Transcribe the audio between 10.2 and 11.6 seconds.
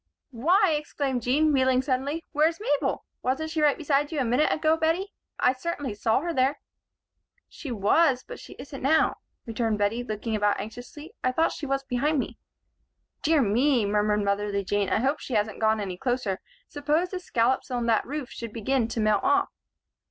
about anxiously. "I thought